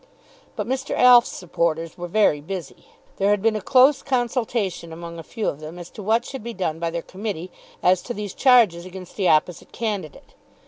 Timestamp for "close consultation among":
3.61-5.19